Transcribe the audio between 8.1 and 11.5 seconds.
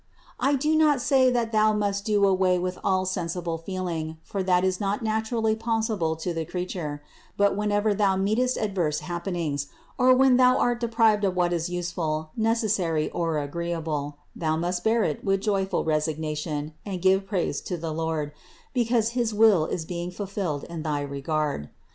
meetest adverse happenings, or when thou art deprived of